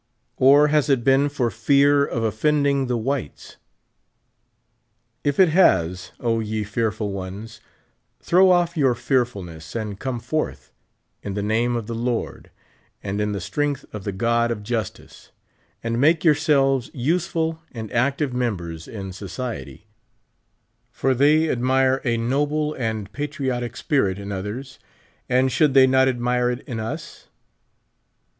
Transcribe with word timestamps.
Or 0.37 0.69
has 0.69 0.89
it 0.89 1.03
been 1.03 1.29
for 1.29 1.51
fear 1.51 2.03
of 2.03 2.23
offend 2.23 2.65
67 2.65 2.65
ing 2.65 2.87
the 2.87 2.97
whites 2.97 3.51
r* 3.51 3.57
If 5.23 5.39
it 5.39 5.49
has, 5.49 6.11
O 6.19 6.39
ye 6.39 6.63
fearful 6.63 7.11
ones, 7.11 7.61
throw 8.19 8.49
off 8.49 8.75
your 8.75 8.95
fearfulness 8.95 9.75
and 9.75 9.99
come 9.99 10.19
fortli, 10.19 10.71
in 11.21 11.35
the 11.35 11.43
name 11.43 11.75
of 11.75 11.85
the 11.85 11.93
Lord 11.93 12.49
and 13.03 13.21
in 13.21 13.31
the 13.33 13.39
strength 13.39 13.85
of 13.93 14.03
the 14.03 14.11
God 14.11 14.49
of 14.49 14.63
Justice, 14.63 15.29
and 15.83 16.01
make 16.01 16.23
your 16.23 16.33
selves 16.33 16.89
useful 16.95 17.61
and 17.71 17.91
active 17.93 18.31
mem])ers 18.31 18.87
in 18.91 19.13
society; 19.13 19.85
for 20.89 21.13
they 21.13 21.47
admire 21.47 22.01
a 22.03 22.17
noble 22.17 22.73
and 22.73 23.11
patriotic 23.13 23.77
spirit 23.77 24.17
in 24.17 24.31
others, 24.31 24.79
and 25.29 25.51
should 25.51 25.75
they 25.75 25.85
not 25.85 26.07
admire 26.07 26.49
It 26.49 26.61
in 26.61 26.79
us 26.79 27.27